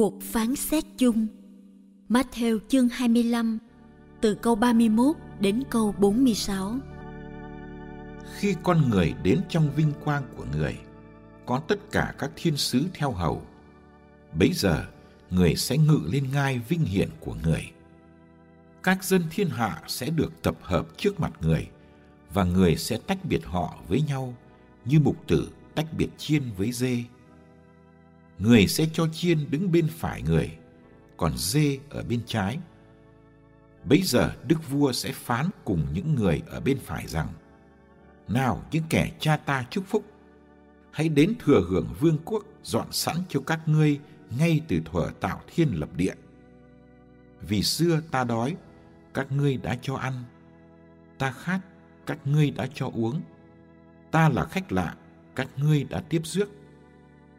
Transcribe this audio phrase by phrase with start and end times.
[0.00, 1.26] Cuộc phán xét chung
[2.08, 3.58] Matthew chương 25
[4.20, 6.78] từ câu 31 đến câu 46
[8.36, 10.76] Khi con người đến trong vinh quang của người,
[11.46, 13.42] có tất cả các thiên sứ theo hầu.
[14.38, 14.84] Bấy giờ,
[15.30, 17.70] người sẽ ngự lên ngai vinh hiển của người.
[18.82, 21.68] Các dân thiên hạ sẽ được tập hợp trước mặt người,
[22.34, 24.34] và người sẽ tách biệt họ với nhau
[24.84, 27.04] như mục tử tách biệt chiên với dê
[28.40, 30.50] người sẽ cho chiên đứng bên phải người,
[31.16, 32.58] còn dê ở bên trái.
[33.84, 37.28] Bấy giờ đức vua sẽ phán cùng những người ở bên phải rằng,
[38.28, 40.04] Nào những kẻ cha ta chúc phúc,
[40.90, 44.00] hãy đến thừa hưởng vương quốc dọn sẵn cho các ngươi
[44.38, 46.14] ngay từ thuở tạo thiên lập địa.
[47.40, 48.56] Vì xưa ta đói,
[49.14, 50.24] các ngươi đã cho ăn,
[51.18, 51.60] ta khát,
[52.06, 53.20] các ngươi đã cho uống,
[54.10, 54.94] ta là khách lạ,
[55.34, 56.48] các ngươi đã tiếp rước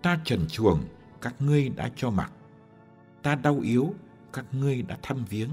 [0.02, 0.84] ta trần chuồng,
[1.22, 2.32] các ngươi đã cho mặc.
[3.24, 3.94] Ta đau yếu,
[4.34, 5.50] các ngươi đã thăm viếng.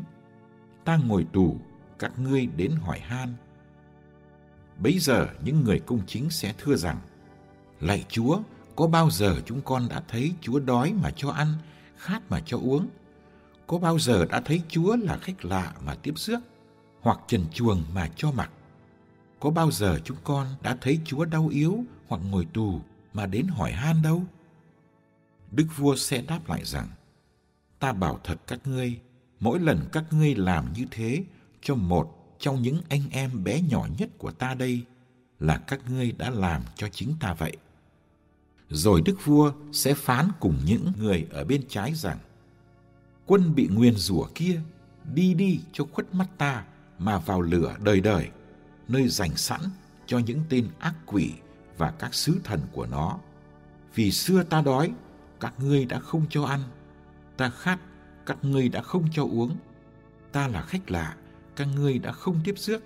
[0.84, 1.56] Ta ngồi tù,
[1.98, 3.34] các ngươi đến hỏi han.
[4.78, 6.98] Bấy giờ những người công chính sẽ thưa rằng,
[7.80, 8.38] lạy chúa,
[8.76, 11.54] có bao giờ chúng con đã thấy chúa đói mà cho ăn,
[11.96, 12.88] khát mà cho uống?
[13.66, 16.40] Có bao giờ đã thấy chúa là khách lạ mà tiếp rước,
[17.00, 18.50] hoặc trần chuồng mà cho mặc?
[19.40, 22.80] Có bao giờ chúng con đã thấy chúa đau yếu hoặc ngồi tù
[23.12, 24.22] mà đến hỏi han đâu?
[25.50, 26.88] Đức vua sẽ đáp lại rằng,
[27.78, 29.00] ta bảo thật các ngươi,
[29.40, 31.24] mỗi lần các ngươi làm như thế
[31.60, 34.84] cho một trong những anh em bé nhỏ nhất của ta đây
[35.40, 37.56] là các ngươi đã làm cho chính ta vậy.
[38.68, 42.18] Rồi đức vua sẽ phán cùng những người ở bên trái rằng,
[43.26, 44.60] quân bị nguyền rủa kia,
[45.14, 46.64] đi đi cho khuất mắt ta
[46.98, 48.28] mà vào lửa đời đời,
[48.88, 49.60] nơi dành sẵn
[50.06, 51.32] cho những tên ác quỷ
[51.76, 53.18] và các sứ thần của nó.
[53.94, 54.92] Vì xưa ta đói
[55.40, 56.60] các ngươi đã không cho ăn,
[57.36, 57.78] ta khát
[58.26, 59.56] các ngươi đã không cho uống.
[60.32, 61.16] Ta là khách lạ,
[61.56, 62.82] các ngươi đã không tiếp rước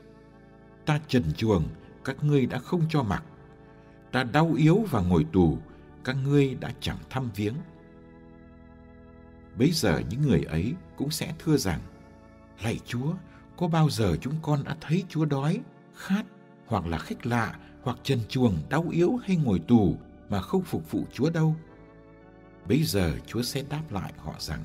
[0.87, 1.65] ta trần chuồng,
[2.05, 3.25] các ngươi đã không cho mặc.
[4.13, 5.59] Ta đau yếu và ngồi tù,
[6.05, 7.55] các ngươi đã chẳng thăm viếng.
[9.59, 11.81] Bấy giờ những người ấy cũng sẽ thưa rằng,
[12.63, 13.15] lạy chúa,
[13.57, 15.61] có bao giờ chúng con đã thấy chúa đói,
[15.97, 16.25] khát
[16.67, 19.97] hoặc là khách lạ hoặc trần chuồng, đau yếu hay ngồi tù
[20.29, 21.57] mà không phục vụ chúa đâu?
[22.69, 24.65] Bây giờ Chúa sẽ đáp lại họ rằng,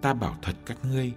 [0.00, 1.12] ta bảo thật các ngươi,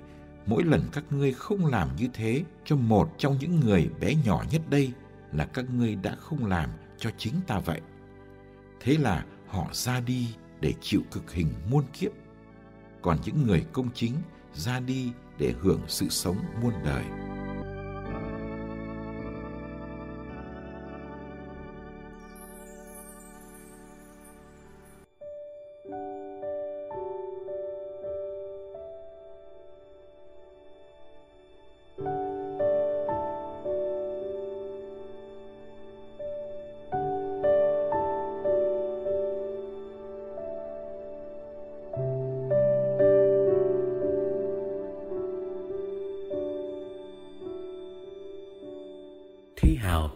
[0.45, 4.43] mỗi lần các ngươi không làm như thế cho một trong những người bé nhỏ
[4.51, 4.91] nhất đây
[5.31, 7.81] là các ngươi đã không làm cho chính ta vậy.
[8.79, 10.27] Thế là họ ra đi
[10.59, 12.11] để chịu cực hình muôn kiếp.
[13.01, 14.13] Còn những người công chính
[14.53, 17.03] ra đi để hưởng sự sống muôn đời.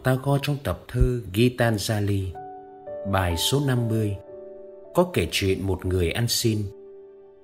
[0.06, 2.24] Tagore trong tập thơ Gitanjali,
[3.12, 4.16] bài số 50,
[4.94, 6.58] có kể chuyện một người ăn xin.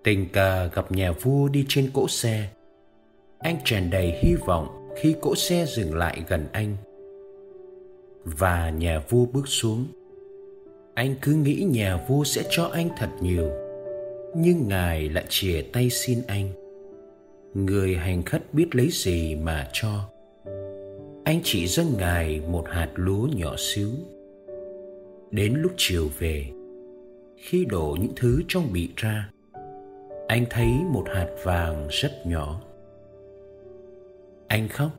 [0.03, 2.49] Tình cờ gặp nhà vua đi trên cỗ xe.
[3.39, 6.77] Anh tràn đầy hy vọng khi cỗ xe dừng lại gần anh.
[8.25, 9.87] Và nhà vua bước xuống.
[10.94, 13.50] Anh cứ nghĩ nhà vua sẽ cho anh thật nhiều.
[14.37, 16.49] Nhưng ngài lại chìa tay xin anh.
[17.55, 20.12] Người hành khất biết lấy gì mà cho
[21.25, 23.91] anh chỉ dâng ngài một hạt lúa nhỏ xíu.
[25.31, 26.47] Đến lúc chiều về,
[27.37, 29.31] khi đổ những thứ trong bị ra,
[30.29, 32.61] anh thấy một hạt vàng rất nhỏ.
[34.49, 34.91] Anh khóc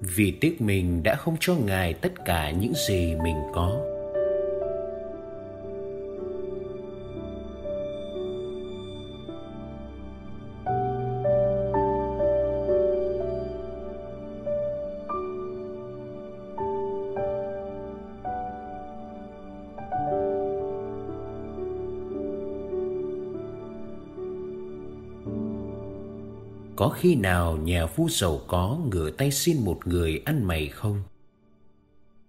[0.00, 3.91] vì tiếc mình đã không cho ngài tất cả những gì mình có.
[26.76, 31.02] Có khi nào nhà vua giàu có ngửa tay xin một người ăn mày không?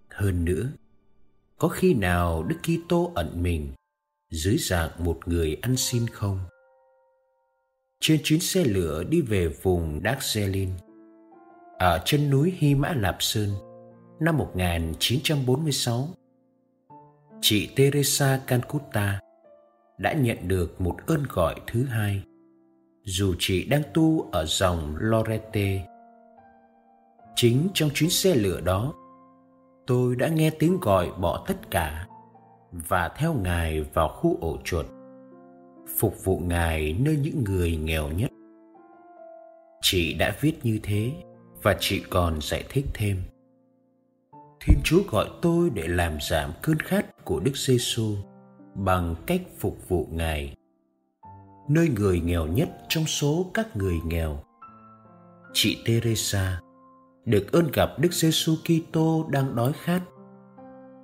[0.10, 0.70] Hơn nữa,
[1.58, 3.72] có khi nào đức kitô ẩn mình,
[4.32, 6.40] dưới dạng một người ăn xin không?
[8.02, 10.72] Trên chuyến xe lửa đi về vùng Darjeeling
[11.80, 13.50] ở chân núi Hy Mã Lạp Sơn,
[14.20, 16.10] năm 1946
[17.42, 19.20] chị Teresa Cancuta
[19.98, 22.24] đã nhận được một ơn gọi thứ hai
[23.06, 25.86] dù chị đang tu ở dòng Lorette.
[27.36, 28.94] Chính trong chuyến xe lửa đó,
[29.88, 32.08] tôi đã nghe tiếng gọi bỏ tất cả
[32.72, 34.86] và theo Ngài vào khu ổ chuột,
[35.98, 38.32] phục vụ Ngài nơi những người nghèo nhất.
[39.82, 41.12] Chị đã viết như thế
[41.64, 43.18] và chị còn giải thích thêm.
[44.62, 48.16] Thiên Chúa gọi tôi để làm giảm cơn khát của Đức Giêsu
[48.76, 50.54] bằng cách phục vụ Ngài
[51.68, 54.40] nơi người nghèo nhất trong số các người nghèo.
[55.54, 56.60] Chị Teresa
[57.26, 60.02] được ơn gặp Đức Giêsu Kitô đang đói khát,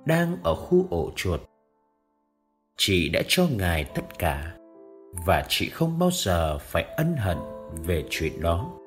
[0.06, 1.40] đang ở khu ổ chuột.
[2.76, 4.54] Chị đã cho Ngài tất cả
[5.26, 7.38] và chị không bao giờ phải ân hận
[7.86, 8.79] về chuyện đó.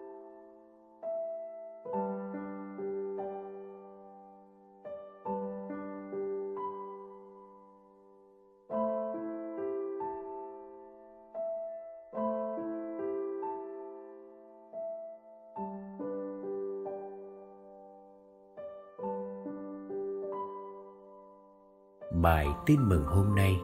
[22.13, 23.55] Bài tin mừng hôm nay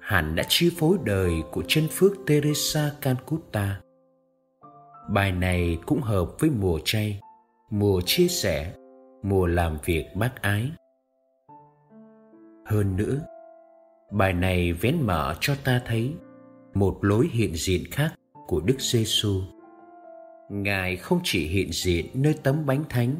[0.00, 3.80] hẳn đã chi phối đời của chân phước Teresa Calcutta.
[5.10, 7.20] Bài này cũng hợp với mùa chay,
[7.70, 8.74] mùa chia sẻ,
[9.22, 10.70] mùa làm việc bác ái.
[12.66, 13.20] Hơn nữa,
[14.12, 16.14] bài này vén mở cho ta thấy
[16.74, 18.14] một lối hiện diện khác
[18.46, 19.40] của Đức Giêsu.
[20.50, 23.14] Ngài không chỉ hiện diện nơi tấm bánh thánh,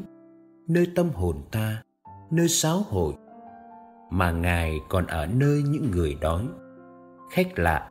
[0.68, 1.82] nơi tâm hồn ta,
[2.30, 3.14] nơi giáo hội
[4.10, 6.48] mà ngài còn ở nơi những người đói.
[7.32, 7.90] Khách lạ,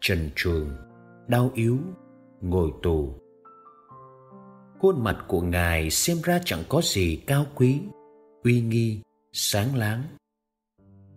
[0.00, 0.70] trần truồng,
[1.28, 1.78] đau yếu,
[2.40, 3.14] ngồi tù.
[4.78, 7.80] Khuôn mặt của ngài xem ra chẳng có gì cao quý,
[8.44, 9.00] uy nghi,
[9.32, 10.02] sáng láng.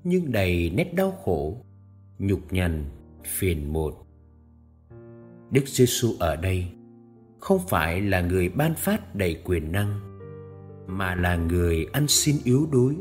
[0.04, 1.66] Nhưng đầy nét đau khổ,
[2.18, 2.86] nhục nhằn,
[3.24, 3.94] phiền muộn.
[5.52, 6.72] Đức giêsu ở đây
[7.40, 10.00] không phải là người ban phát đầy quyền năng,
[10.88, 12.96] mà là người ăn xin yếu đuối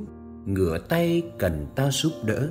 [0.48, 2.48] ngửa tay cần ta giúp đỡ.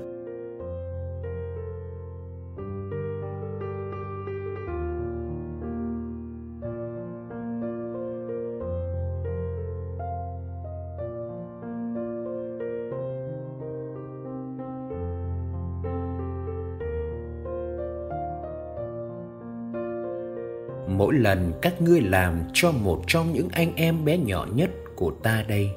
[20.87, 25.11] Mỗi lần các ngươi làm cho một trong những anh em bé nhỏ nhất của
[25.23, 25.71] ta đây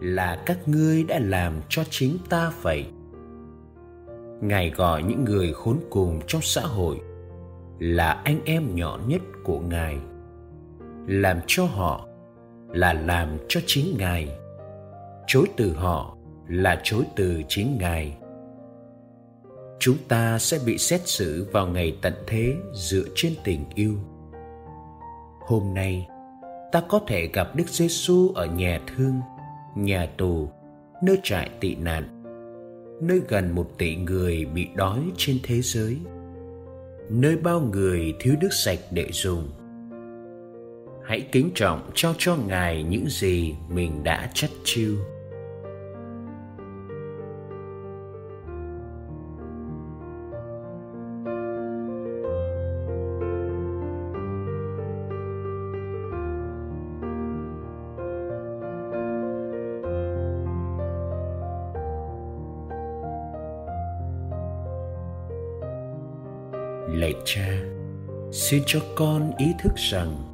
[0.00, 2.86] là các ngươi đã làm cho chính ta vậy.
[4.40, 7.00] Ngài gọi những người khốn cùng trong xã hội
[7.78, 9.98] là anh em nhỏ nhất của ngài.
[11.06, 12.06] Làm cho họ
[12.68, 14.28] là làm cho chính ngài.
[15.26, 16.16] Chối từ họ
[16.48, 18.16] là chối từ chính ngài.
[19.78, 23.94] Chúng ta sẽ bị xét xử vào ngày tận thế dựa trên tình yêu.
[25.40, 26.08] Hôm nay,
[26.72, 29.20] ta có thể gặp đức giêsu ở nhà thương
[29.76, 30.48] nhà tù,
[31.02, 32.22] nơi trại tị nạn,
[33.02, 35.96] nơi gần một tỷ người bị đói trên thế giới,
[37.10, 39.48] nơi bao người thiếu nước sạch để dùng.
[41.04, 44.96] Hãy kính trọng trao cho Ngài những gì mình đã chất chiêu.
[66.96, 67.48] Lạy cha,
[68.32, 70.32] xin cho con ý thức rằng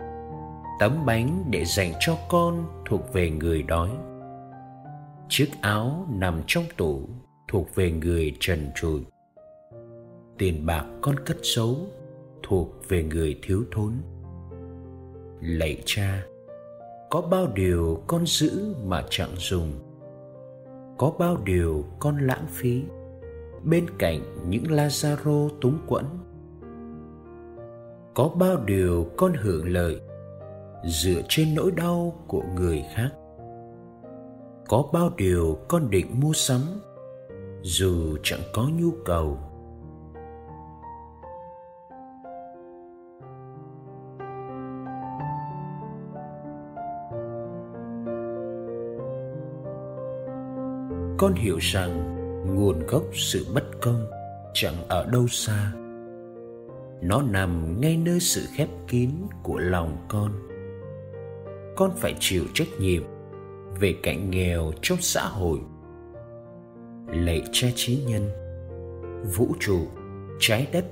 [0.81, 3.90] tấm bánh để dành cho con thuộc về người đói.
[5.28, 7.09] Chiếc áo nằm trong tủ
[7.49, 9.00] thuộc về người trần trụi.
[10.38, 11.76] Tiền bạc con cất giấu
[12.42, 13.92] thuộc về người thiếu thốn.
[15.40, 16.23] Lạy cha,
[17.11, 19.73] có bao điều con giữ mà chẳng dùng?
[20.99, 22.83] Có bao điều con lãng phí?
[23.64, 26.04] Bên cạnh những lazaro túng quẫn
[28.14, 30.00] có bao điều con hưởng lợi
[30.85, 33.11] dựa trên nỗi đau của người khác.
[34.69, 36.61] Có bao điều con định mua sắm
[37.62, 39.38] dù chẳng có nhu cầu.
[51.19, 52.16] Con hiểu rằng
[52.57, 54.07] nguồn gốc sự bất công
[54.54, 55.73] chẳng ở đâu xa
[57.03, 59.11] nó nằm ngay nơi sự khép kín
[59.43, 60.33] của lòng con.
[61.77, 63.03] Con phải chịu trách nhiệm
[63.81, 65.59] về cảnh nghèo trong xã hội.
[67.09, 68.31] Lạy cha trí nhân,
[69.37, 69.87] vũ trụ,
[70.41, 70.85] trái đất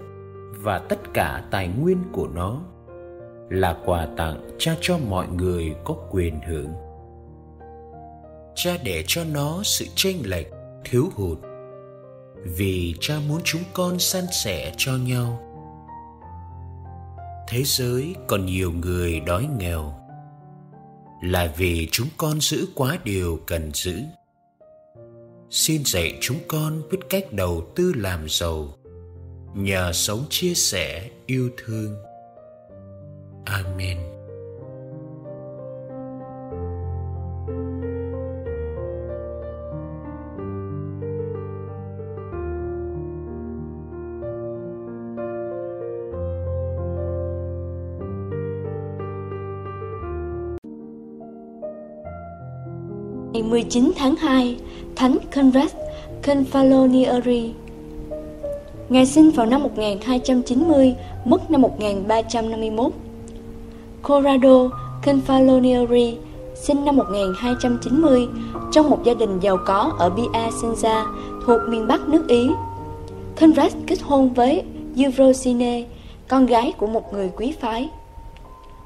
[0.51, 2.63] và tất cả tài nguyên của nó
[3.51, 6.73] là quà tặng cha cho mọi người có quyền hưởng.
[8.55, 10.47] Cha để cho nó sự chênh lệch,
[10.85, 11.39] thiếu hụt
[12.45, 15.50] vì cha muốn chúng con san sẻ cho nhau
[17.51, 19.95] thế giới còn nhiều người đói nghèo.
[21.23, 23.95] Là vì chúng con giữ quá điều cần giữ.
[25.51, 28.75] Xin dạy chúng con biết cách đầu tư làm giàu,
[29.55, 31.97] nhờ sống chia sẻ yêu thương.
[33.45, 33.99] Amen.
[53.33, 54.57] Ngày 19 tháng 2,
[54.97, 55.71] Thánh Conrad
[56.23, 57.53] Confalonieri
[58.89, 60.95] Ngài sinh vào năm 1290,
[61.25, 62.93] mất năm 1351.
[64.03, 64.69] Corrado
[65.05, 66.15] Confalonieri
[66.55, 68.29] sinh năm 1290
[68.73, 71.07] trong một gia đình giàu có ở Piacenza
[71.47, 72.51] thuộc miền Bắc nước Ý.
[73.41, 74.63] Conrad kết hôn với
[74.97, 75.85] Eurosine,
[76.29, 77.89] con gái của một người quý phái.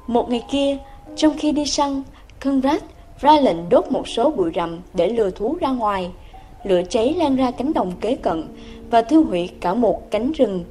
[0.07, 0.77] Một ngày kia,
[1.15, 2.03] trong khi đi săn,
[2.43, 2.81] Conrad
[3.19, 6.11] ra lệnh đốt một số bụi rậm để lừa thú ra ngoài.
[6.63, 8.43] Lửa cháy lan ra cánh đồng kế cận
[8.89, 10.63] và thiêu hủy cả một cánh rừng.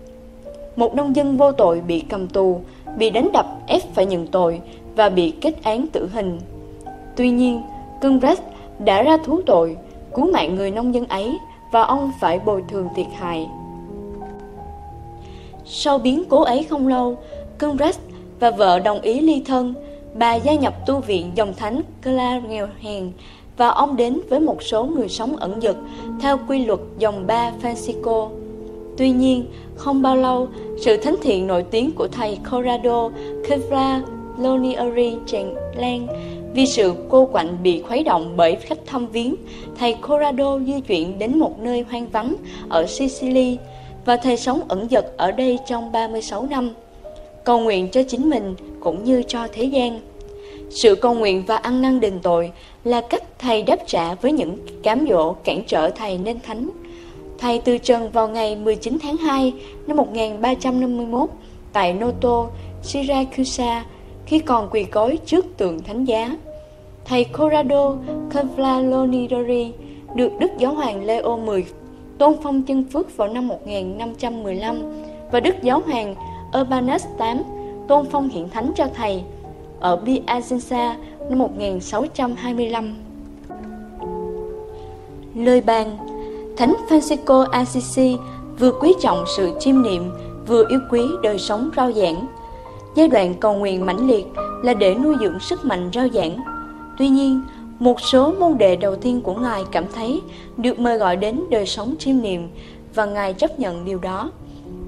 [0.76, 2.60] Một nông dân vô tội bị cầm tù,
[2.96, 4.60] bị đánh đập ép phải nhận tội
[4.96, 6.38] và bị kết án tử hình.
[7.16, 7.62] Tuy nhiên,
[8.02, 8.42] Congress
[8.78, 9.76] đã ra thú tội,
[10.14, 11.38] cứu mạng người nông dân ấy
[11.72, 13.48] và ông phải bồi thường thiệt hại.
[15.64, 17.16] Sau biến cố ấy không lâu,
[17.58, 17.98] Congress
[18.40, 19.74] và vợ đồng ý ly thân
[20.14, 23.12] bà gia nhập tu viện dòng thánh Cla nghèo hèn
[23.56, 25.76] và ông đến với một số người sống ẩn dật
[26.20, 28.28] theo quy luật dòng ba Francisco.
[28.96, 30.48] Tuy nhiên, không bao lâu,
[30.80, 33.10] sự thánh thiện nổi tiếng của thầy Corrado
[33.48, 34.02] Kevra
[34.38, 36.06] Lonieri tràn lan
[36.54, 39.34] vì sự cô quạnh bị khuấy động bởi khách thăm viếng,
[39.78, 42.34] thầy Corrado di chuyển đến một nơi hoang vắng
[42.68, 43.58] ở Sicily
[44.04, 46.70] và thầy sống ẩn dật ở đây trong 36 năm
[47.44, 50.00] cầu nguyện cho chính mình cũng như cho thế gian.
[50.70, 52.52] Sự cầu nguyện và ăn năn đền tội
[52.84, 56.70] là cách Thầy đáp trả với những cám dỗ cản trở Thầy nên thánh.
[57.38, 59.52] Thầy từ trần vào ngày 19 tháng 2
[59.86, 61.30] năm 1351
[61.72, 62.46] tại Noto,
[62.82, 63.84] Siracusa
[64.26, 66.36] khi còn quỳ gối trước tượng thánh giá.
[67.04, 67.96] Thầy Corrado
[68.32, 69.70] Conflalonidori
[70.14, 71.72] được Đức Giáo hoàng Leo X
[72.18, 74.76] tôn phong chân phước vào năm 1515
[75.32, 76.14] và Đức Giáo hoàng
[76.60, 77.36] Urbanus VIII
[77.88, 79.22] tôn phong hiện thánh cho thầy
[79.80, 80.94] ở Piacenza
[81.28, 82.94] năm 1625.
[85.34, 85.96] Lời bàn
[86.56, 88.16] Thánh Francisco Assisi
[88.58, 90.10] vừa quý trọng sự chiêm niệm,
[90.46, 92.26] vừa yêu quý đời sống rao giảng.
[92.96, 94.26] Giai đoạn cầu nguyện mãnh liệt
[94.62, 96.36] là để nuôi dưỡng sức mạnh rao giảng.
[96.98, 97.42] Tuy nhiên,
[97.78, 100.20] một số môn đệ đầu tiên của Ngài cảm thấy
[100.56, 102.48] được mời gọi đến đời sống chiêm niệm
[102.94, 104.30] và Ngài chấp nhận điều đó.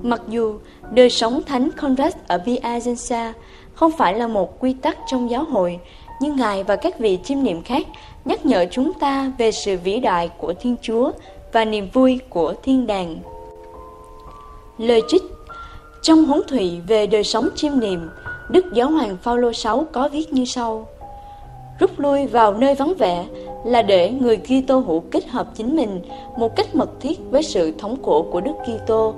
[0.02, 0.54] Mặc dù
[0.90, 3.32] đời sống Thánh Conrad ở Piacenza
[3.74, 5.78] không phải là một quy tắc trong giáo hội,
[6.20, 7.86] nhưng Ngài và các vị chiêm niệm khác
[8.24, 11.10] nhắc nhở chúng ta về sự vĩ đại của Thiên Chúa
[11.52, 13.16] và niềm vui của thiên đàng.
[14.78, 15.22] Lời trích
[16.02, 18.08] Trong huấn thủy về đời sống chiêm niệm,
[18.50, 20.88] Đức Giáo hoàng Phaolô VI có viết như sau:
[21.80, 23.26] Rút lui vào nơi vắng vẻ
[23.64, 26.02] là để người Kitô hữu kết hợp chính mình
[26.36, 29.14] một cách mật thiết với sự thống cổ của Đức Kitô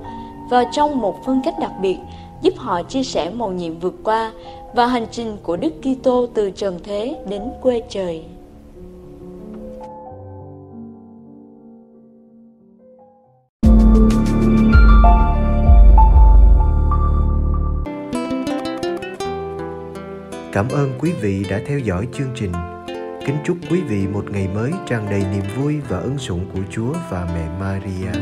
[0.50, 1.98] vào trong một phân cách đặc biệt,
[2.42, 4.32] giúp họ chia sẻ mầu nhiệm vượt qua
[4.74, 8.24] và hành trình của Đức Kitô từ trần thế đến quê trời.
[20.52, 22.52] Cảm ơn quý vị đã theo dõi chương trình.
[23.26, 26.60] Kính chúc quý vị một ngày mới tràn đầy niềm vui và ân sủng của
[26.70, 28.20] Chúa và mẹ Maria.